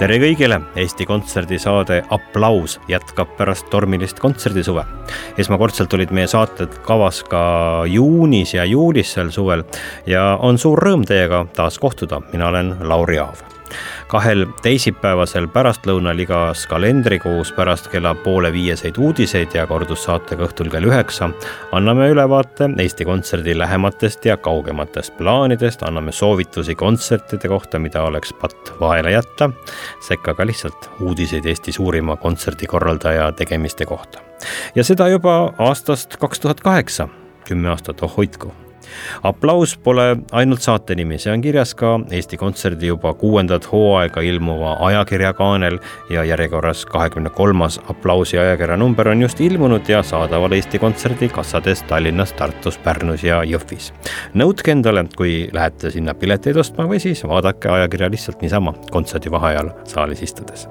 [0.00, 4.84] tere kõigile, Eesti Kontserdi saade Applaus jätkab pärast tormilist kontserdisuve.
[5.38, 9.64] esmakordselt olid meie saated kavas ka juunis ja juulis sel suvel
[10.06, 13.51] ja on suur rõõm teiega taas kohtuda, mina olen Lauri Aav
[14.08, 21.30] kahel teisipäevasel pärastlõunal igas kalendrikuus pärast kella poole viieseid uudiseid ja kordussaatega õhtul kell üheksa
[21.72, 28.72] anname ülevaate Eesti Kontserdi lähematest ja kaugematest plaanidest, anname soovitusi kontsertide kohta, mida oleks patt
[28.80, 29.50] vahele jätta,
[30.00, 34.18] sekka ka lihtsalt uudiseid Eesti suurima kontserdikorraldaja tegemiste kohta.
[34.74, 37.08] ja seda juba aastast kaks tuhat kaheksa,
[37.48, 38.52] kümme aastat, oh hoidku
[39.22, 44.76] aplaus pole ainult saate nimi, see on kirjas ka Eesti Kontserdi juba kuuendat hooaega ilmuva
[44.88, 45.78] ajakirja kaanel
[46.10, 51.82] ja järjekorras kahekümne kolmas aplausi ajakirja number on just ilmunud ja saadaval Eesti Kontserdi kassades
[51.82, 53.92] Tallinnas, Tartus, Pärnus ja Jõhvis.
[54.34, 59.70] nõudke endale, kui lähete sinna pileteid ostma või siis vaadake ajakirja lihtsalt niisama kontserdi vaheajal
[59.84, 60.68] saalis istudes.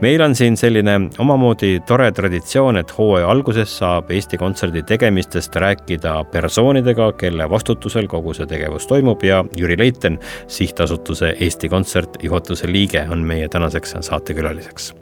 [0.00, 6.24] meil on siin selline omamoodi tore traditsioon, et hooaja alguses saab Eesti Kontserdi tegemistest rääkida
[6.32, 12.70] persoonidega, kelle kelle vastutusel kogu see tegevus toimub ja Jüri Leiten, sihtasutuse Eesti Kontsert juhatuse
[12.70, 14.92] liige, on meie tänaseks saatekülaliseks.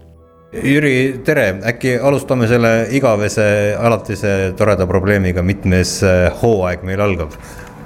[0.50, 7.36] Jüri, tere, äkki alustame selle igavese alatise toreda probleemiga, mitmes äh, hooaeg meil algab?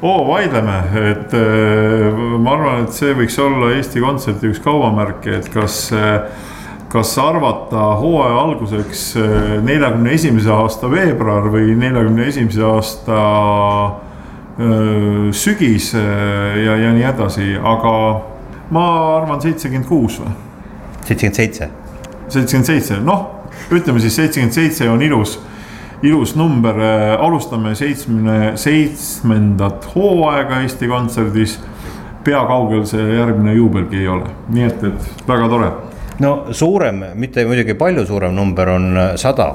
[0.05, 0.79] oo, vaidleme,
[1.11, 6.25] et äh, ma arvan, et see võiks olla Eesti Kontserdi üks kaubamärke, et kas äh,
[6.95, 9.01] kas arvata hooaja alguseks
[9.67, 13.17] neljakümne esimese aasta veebruar või neljakümne esimese aasta
[15.35, 17.95] sügis ja, ja nii edasi, aga
[18.71, 18.85] ma
[19.17, 20.31] arvan seitsekümmend kuus või?
[21.05, 21.69] seitsekümmend seitse.
[22.29, 23.27] seitsekümmend seitse, noh,
[23.75, 25.41] ütleme siis seitsekümmend seitse on ilus,
[26.03, 26.79] ilus number,
[27.19, 31.59] alustame seitsmekümne seitsmendat hooaega Eesti Kontserdis.
[32.25, 35.71] pea kaugel see järgmine juubelgi ei ole, nii et, et väga tore.
[36.21, 39.55] no suurem, mitte muidugi palju suurem number on sada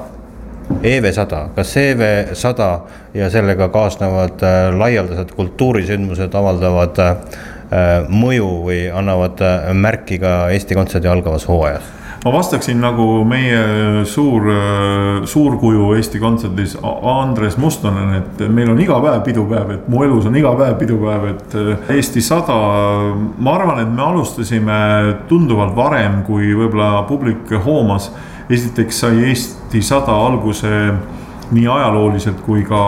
[0.82, 2.02] EV sada, kas EV
[2.38, 2.70] sada
[3.14, 7.16] ja sellega kaasnevad äh, laialdased kultuurisündmused avaldavad äh,
[8.08, 11.96] mõju või annavad äh, märki ka Eesti Kontserdi algavas hooajas?
[12.20, 13.60] ma vastaksin nagu meie
[14.04, 14.44] suur,
[15.24, 20.36] suurkuju Eesti Kontserdis Andres Mustonen, et meil on iga päev pidupäev, et mu elus on
[20.36, 21.56] iga päev pidupäev, et
[21.96, 22.58] Eesti sada.
[23.38, 24.76] ma arvan, et me alustasime
[25.32, 28.10] tunduvalt varem, kui võib-olla publik hoomas
[28.50, 30.70] esiteks sai Eesti sada alguse
[31.50, 32.80] nii ajalooliselt kui ka,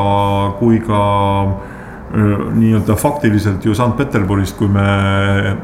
[0.58, 1.02] kui ka
[2.12, 4.84] nii-öelda faktiliselt ju Sankt-Peterburist, kui me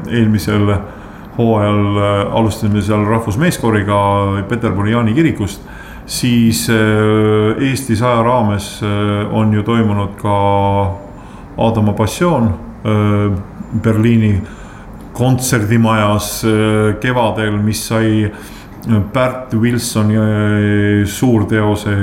[0.09, 0.71] eelmisel
[1.37, 1.99] hooajal
[2.35, 3.99] alustasime seal rahvusmeeskooriga
[4.49, 5.61] Peterburi Jaani kirikust.
[6.05, 6.69] siis
[7.59, 8.81] Eesti saja raames
[9.31, 10.37] on ju toimunud ka
[11.57, 12.53] Aadama passioon
[13.83, 14.41] Berliini
[15.13, 16.45] kontserdimajas
[17.01, 18.31] kevadel, mis sai
[18.87, 21.93] Pärt Wilsoni äh, suurteose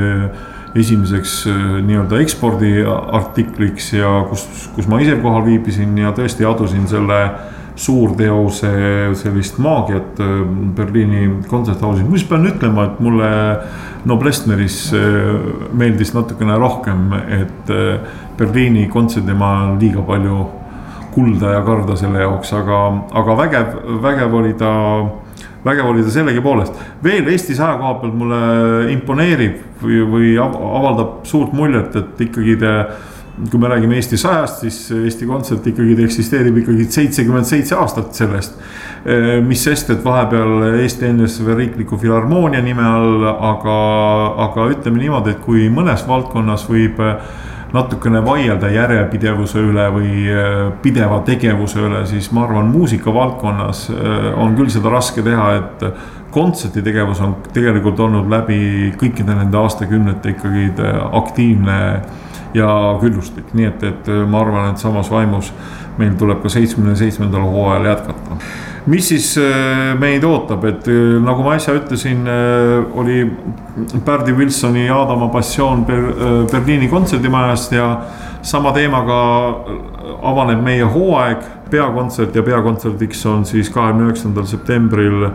[0.77, 4.45] esimeseks äh, nii-öelda ekspordiartikliks ja kus,
[4.77, 7.21] kus ma ise kohal viibisin ja tõesti adusin selle
[7.77, 8.71] suurteose
[9.17, 10.37] sellist maagiat äh,
[10.77, 12.05] Berliini kontserthausis.
[12.05, 13.33] muuseas pean ütlema, et mulle
[14.07, 14.93] Noblessneris
[15.75, 17.09] meeldis natukene rohkem,
[17.41, 17.73] et
[18.39, 20.45] Berliini kontserdimaja on liiga palju
[21.17, 22.81] kulda ja karda selle jaoks, aga,
[23.19, 24.71] aga vägev, vägev oli ta
[25.67, 26.79] vägev oli ta sellegipoolest.
[27.05, 28.41] veel Eesti saja koha pealt mulle
[28.95, 32.73] imponeerib või, või avaldab suurt muljet, et ikkagi te
[33.51, 38.55] kui me räägime Eesti sajast, siis Eesti Kontsert ikkagi eksisteerib ikkagi seitsekümmend seitse aastat sellest.
[39.47, 43.77] mis sest, et vahepeal Eesti NSV Riikliku Filharmoonia nime all, aga,
[44.47, 47.03] aga ütleme niimoodi, et kui mõnes valdkonnas võib
[47.75, 50.53] natukene vaielda järjepidevuse üle või äh,
[50.83, 55.87] pideva tegevuse üle, siis ma arvan, muusikavaldkonnas äh, on küll seda raske teha, et
[56.35, 61.81] kontserditegevus on tegelikult olnud läbi kõikide nende aastakümnete ikkagi äh, aktiivne
[62.57, 62.71] ja
[63.01, 65.51] küllustik, nii et, et ma arvan, et samas vaimus
[65.99, 68.41] meil tuleb ka seitsmekümne seitsmendal hooajal jätkata
[68.87, 73.25] mis siis äh, meid ootab, et äh, nagu ma äsja ütlesin, äh, oli
[74.05, 76.09] Pärdi Wilsoni Aadama passioon Ber,
[76.53, 77.91] Berliini kontserdimajast ja
[78.47, 79.19] sama teemaga
[80.23, 85.31] avaneb meie hooaeg, peakontsert ja peakontserdiks on siis kahekümne üheksandal septembril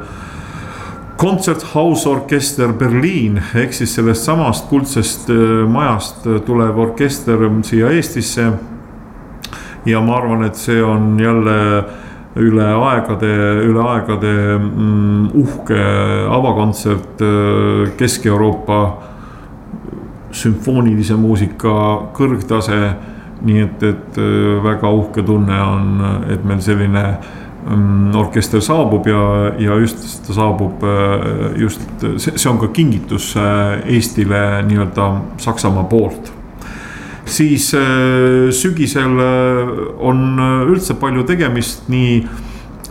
[1.21, 3.35] Konzerthaus orkester Berliin.
[3.53, 5.27] Ehk siis sellest samast kuldsest
[5.69, 8.47] majast tulev orkester siia Eestisse.
[9.85, 11.83] ja ma arvan, et see on jälle
[12.39, 13.29] üle aegade,
[13.65, 15.81] üle aegade mm, uhke
[16.31, 17.23] avakontsert
[17.99, 18.81] Kesk-Euroopa
[20.31, 21.73] sümfoonilise muusika
[22.15, 22.83] kõrgtase.
[23.41, 24.17] nii et, et
[24.61, 25.85] väga uhke tunne on,
[26.29, 27.01] et meil selline
[27.65, 29.23] mm, orkester saabub ja,
[29.57, 30.85] ja just ta saabub
[31.57, 31.81] just,
[32.17, 33.33] see, see on ka kingitus
[33.89, 35.09] Eestile nii-öelda
[35.41, 36.31] Saksamaa poolt
[37.41, 37.71] siis
[38.53, 39.17] sügisel
[39.97, 40.19] on
[40.69, 42.19] üldse palju tegemist nii,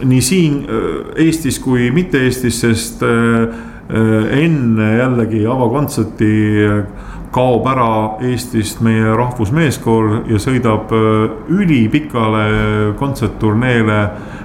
[0.02, 0.56] nii siin
[1.14, 6.34] Eestis kui mitte Eestis, sest enne jällegi avakontserti
[7.34, 7.90] kaob ära
[8.26, 12.44] Eestist meie rahvusmeeskoor ja sõidab äh, ülipikale
[12.98, 14.00] kontsertturneele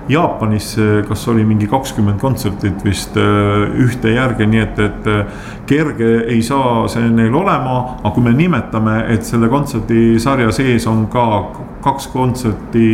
[0.09, 6.09] Jaapanisse, kas oli mingi kakskümmend kontsertit vist äh, ühte järge, nii et, et äh, kerge
[6.29, 7.77] ei saa see neil olema.
[8.03, 11.25] aga kui me nimetame, et selle kontserdisarja sees on ka
[11.85, 12.89] kaks kontserti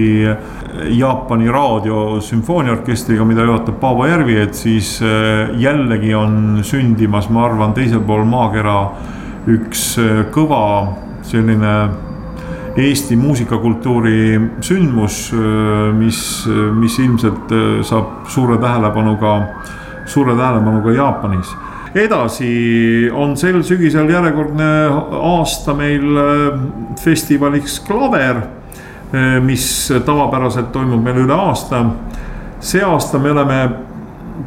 [0.95, 4.97] Jaapani raadiosümfooniaorkestriga, mida juhatab Paavo Järvi, et siis
[5.59, 8.77] jällegi on sündimas, ma arvan, teisel pool maakera
[9.51, 9.93] üks
[10.35, 10.63] kõva
[11.27, 11.75] selline
[12.77, 19.33] Eesti muusikakultuuri sündmus, äh, mis, mis ilmselt äh, saab suure tähelepanuga,
[20.05, 21.51] suure tähelepanuga Jaapanis.
[21.95, 24.69] Edasi on sel sügisel järjekordne
[25.11, 26.15] aasta meil
[27.03, 28.39] festivaliks Klaver,
[29.43, 29.65] mis
[30.05, 31.83] tavapäraselt toimub meil üle aasta.
[32.61, 33.69] see aasta me oleme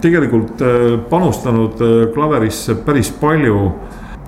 [0.00, 0.62] tegelikult
[1.11, 1.85] panustanud
[2.15, 3.73] Klaverisse päris palju.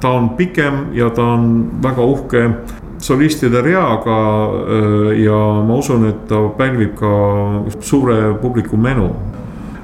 [0.01, 2.51] Ta on pikem ja ta on väga uhke
[2.99, 7.11] solistide reaga äh, ja ma usun, et ta pälvib ka
[7.81, 9.11] suure publiku menu.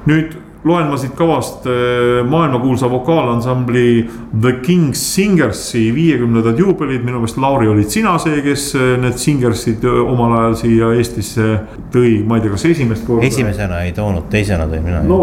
[0.03, 0.33] nüüd
[0.67, 4.09] loen ma siit kavast äh, maailmakuulsa vokaalansambli
[4.41, 9.85] The King's Singersi viiekümnendad juubelid, minu meelest Lauri olid sina see, kes äh, need Singersid
[9.87, 11.53] omal ajal siia Eestisse
[11.93, 13.27] tõi, ma ei tea, kas esimest korda.
[13.27, 15.03] esimesena ei toonud, teisena tõin mina.
[15.07, 15.21] no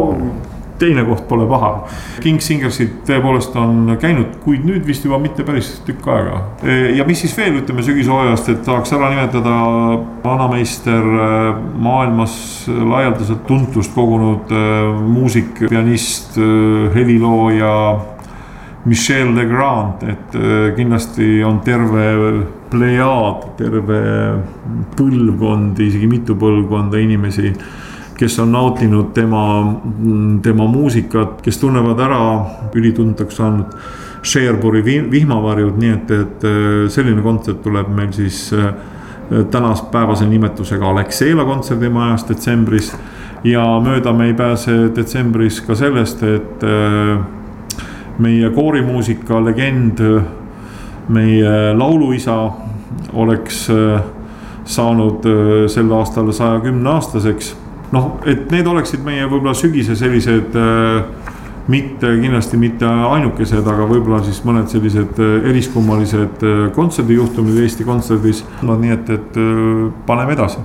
[0.80, 1.70] teine koht pole paha.
[2.24, 6.42] King Singersid tõepoolest on käinud, kuid nüüd vist juba mitte päris tükk aega.
[6.64, 9.56] E, ja mis siis veel ütleme sügishooajast, et tahaks ära nimetada
[10.24, 11.32] vanameister, e,
[11.88, 12.38] maailmas
[12.68, 14.64] laialdaselt tuntust kogunud e,
[15.10, 16.40] muusik, pianist,
[16.96, 17.74] helilooja.
[18.80, 20.36] Michel Legrand, et
[20.72, 22.06] kindlasti on terve
[22.70, 23.98] plejaad, terve
[24.96, 27.52] põlvkond, isegi mitu põlvkonda inimesi
[28.20, 29.72] kes on nautinud tema,
[30.42, 32.20] tema muusikat, kes tunnevad ära
[32.76, 33.72] ülituntuks saanud
[34.20, 38.74] Cherbourgi vihmavarjud, nii et, et äh, selline kontsert tuleb meil siis äh,
[39.50, 42.92] tänaspäevase nimetusega Alexela kontserdimajas detsembris.
[43.44, 47.22] ja mööda me ei pääse detsembris ka sellest, et äh,
[48.18, 50.04] meie koorimuusika legend,
[51.08, 52.36] meie lauluisa
[53.16, 53.64] oleks
[54.64, 55.24] saanud
[55.72, 57.54] sel aastal saja kümne aastaseks
[57.94, 61.30] noh, et need oleksid meie võib-olla sügise sellised äh,
[61.70, 68.44] mitte kindlasti mitte ainukesed, aga võib-olla siis mõned sellised äh, eriskummalised äh, kontserdijuhtumid Eesti Kontserdis.
[68.66, 69.40] no nii et, et
[70.06, 70.62] paneme edasi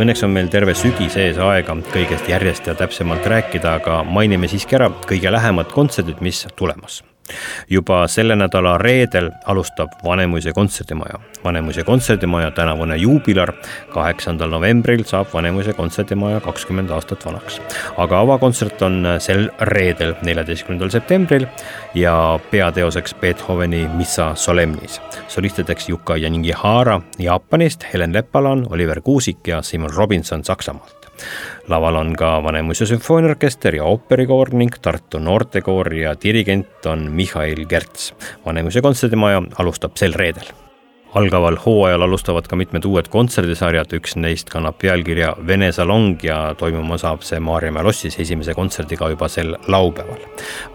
[0.00, 4.80] Õnneks on meil terve sügis ees aega kõigest järjest ja täpsemalt rääkida, aga mainime siiski
[4.80, 7.02] ära kõige lähemad kontserdid, mis tulemas
[7.70, 11.20] juba selle nädala reedel alustab Vanemuise kontserdimaja.
[11.44, 13.52] Vanemuise kontserdimaja tänavune juubilar,
[13.94, 17.60] kaheksandal novembril saab Vanemuise kontserdimaja kakskümmend aastat vanaks.
[17.96, 21.46] aga avakontsert on sel reedel, neljateistkümnendal septembril
[21.94, 25.00] ja peateoseks Beethoveni Missa Solemnis.
[25.28, 31.00] solistideks Yuka Yanagihara Jaapanist, Helen Leppalan, Oliver Kuusik ja Simon Robinson Saksamaalt
[31.68, 38.14] laval on ka Vanemuise sümfooniaorkester ja ooperikoor ning Tartu noortekoor ja dirigent on Mihhail Kerts.
[38.46, 40.69] Vanemuise kontserdimaja alustab sel reedel
[41.14, 46.98] algaval hooajal alustavad ka mitmed uued kontserdisarjad, üks neist kannab pealkirja Vene salong ja toimuma
[47.00, 50.22] saab see Maarjamäe lossis esimese kontserdiga juba sel laupäeval.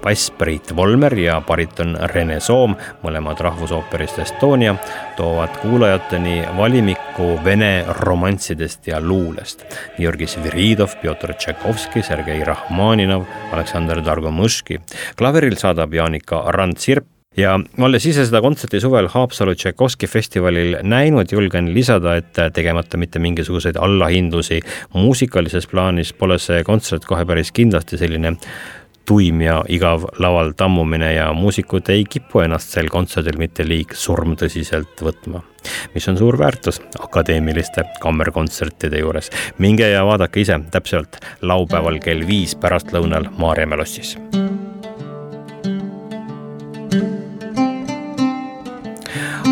[0.03, 4.75] bass Priit Volmer ja bariton Rene Soom, mõlemad rahvusooperist Estonia,
[5.17, 9.65] toovad kuulajateni valimiku vene romanssidest ja luulest.
[9.97, 14.79] Georgi Sviridov, Pjotor Tšaikovski, Sergei Rahmaninov, Aleksander Dargomõški.
[15.15, 21.73] klaveril saadab Jaanika Randsirp, ja olles ise seda kontserti suvel Haapsalu Tšaikovski festivalil näinud, julgen
[21.73, 24.61] lisada, et tegemata mitte mingisuguseid allahindlusi
[24.93, 28.35] muusikalises plaanis, pole see kontsert kohe päris kindlasti selline
[29.05, 35.03] tuim ja igav laval tammumine ja muusikud ei kipu ennast sel kontserdil mitte liig surmtõsiselt
[35.05, 35.43] võtma
[35.93, 39.29] mis on suur väärtus akadeemiliste kammerkontsertide juures.
[39.57, 44.17] minge ja vaadake ise täpselt laupäeval kell viis pärastlõunal Maarjamäe lossis.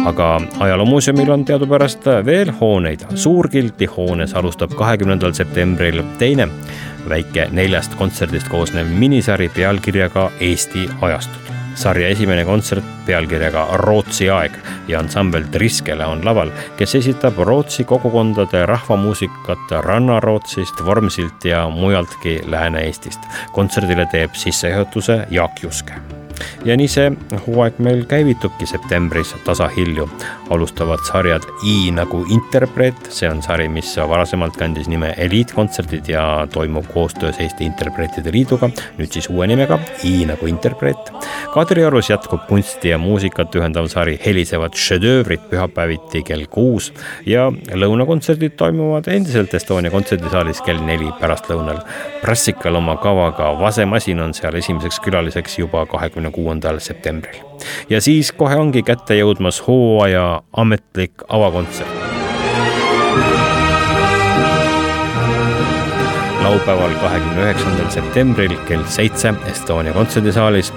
[0.05, 0.29] Aga
[0.59, 3.05] Ajaloomuuseumil on teadupärast veel hooneid.
[3.15, 6.49] Suurgildi hoones alustab kahekümnendal septembril teine
[7.09, 11.43] väike neljast kontserdist koosnev minisari pealkirjaga Eesti ajastud
[11.75, 14.55] sarja esimene kontsert pealkirjaga Rootsi aeg
[14.87, 23.19] ja ansambel Triskele on laval, kes esitab Rootsi kogukondade rahvamuusikat Ranna-Rootsist, Vormsilt ja mujaltki Lääne-Eestist.
[23.51, 26.22] kontserdile teeb sissejuhatuse Jaak Juske
[26.65, 27.11] ja nii see
[27.47, 30.09] hooaeg meil käivitubki septembris tasahilju.
[30.53, 36.87] Alustavad sarjad I nagu interpreet, see on sari, mis varasemalt kandis nime Eliitkontserdid ja toimub
[36.93, 41.11] koostöös Eesti Interpreetide Liiduga, nüüd siis uue nimega I nagu interpreet.
[41.53, 46.91] Kadriorus jätkub kunsti ja muusikat ühendav sari Helisevad šedöövrid pühapäeviti kell kuus
[47.29, 51.83] ja lõunakontserdid toimuvad endiselt Estonia kontserdisaalis kell neli pärastlõunal.
[52.21, 57.52] Brassikal oma kavaga Vasemasin on seal esimeseks külaliseks juba kahekümne kuuendal septembril.
[57.89, 62.13] Ja siis kohe ongi kätte jõudmas hooaja ametlik avakontsert.
[66.53, 70.73] laupäeval, kahekümne üheksandal septembril kell seitse Estonia kontserdisaalis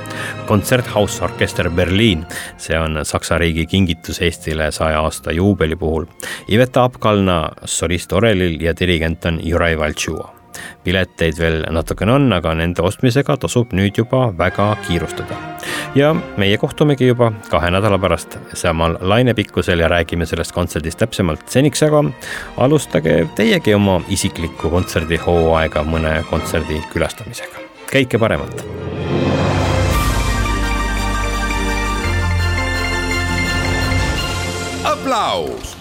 [0.46, 2.24] Konzerthaus Orkester Berliin.
[2.58, 6.04] see on Saksa riigi kingitus Eestile saja aasta juubeli puhul.
[6.48, 10.35] Iveta Apkalna solist orelil ja dirigent on Juraj Valtšuo
[10.86, 15.38] pileteid veel natukene on, aga nende ostmisega tasub nüüd juba väga kiirustada.
[15.98, 21.48] ja meie kohtumegi juba kahe nädala pärast samal lainepikkusel ja räägime sellest kontserdist täpsemalt.
[21.50, 22.04] seniks aga
[22.56, 27.66] alustage teiegi oma isiklikku kontserdihooaega mõne kontserdi külastamisega.
[27.92, 28.64] kõike paremat.
[34.86, 35.75] aplaus